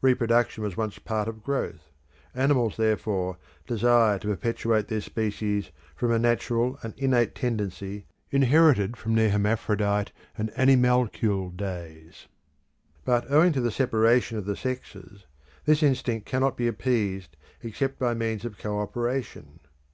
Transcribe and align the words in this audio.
Reproduction 0.00 0.64
was 0.64 0.74
once 0.78 0.96
a 0.96 1.02
part 1.02 1.28
of 1.28 1.42
growth: 1.44 1.90
animals, 2.34 2.78
therefore, 2.78 3.36
desire 3.66 4.18
to 4.20 4.28
perpetuate 4.28 4.88
their 4.88 5.02
species 5.02 5.70
from 5.94 6.10
a 6.10 6.18
natural 6.18 6.78
and 6.82 6.94
innate 6.96 7.34
tendency 7.34 8.06
inherited 8.30 8.96
from 8.96 9.14
their 9.16 9.28
hermaphrodite 9.28 10.12
and 10.38 10.48
animalcule 10.56 11.50
days. 11.50 12.26
But 13.04 13.30
owing 13.30 13.52
to 13.52 13.60
the 13.60 13.70
separation 13.70 14.38
of 14.38 14.46
the 14.46 14.56
sexes, 14.56 15.26
this 15.66 15.82
instinct 15.82 16.24
cannot 16.24 16.56
be 16.56 16.68
appeased 16.68 17.36
except 17.62 17.98
by 17.98 18.14
means 18.14 18.46
of 18.46 18.56
co 18.56 18.78
operation. 18.80 19.60